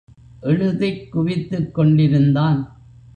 [0.41, 2.81] எழுதிக் குவித்துக் கொண்டிருந்தான்.